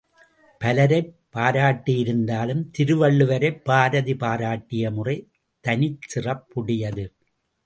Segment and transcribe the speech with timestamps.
[0.61, 5.17] பலரைப் பாராட்டியிருந்தாலும் திருவள்ளுவரைப் பாரதி பாராட்டிய முறை
[5.63, 7.05] தனிச்சிறப்புடையது.